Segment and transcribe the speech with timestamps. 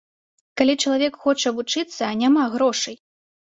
[0.61, 3.03] Калі чалавек хоча вучыцца, а няма грошай?